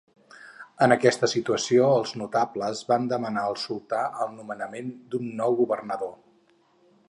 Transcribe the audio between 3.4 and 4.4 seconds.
al sultà el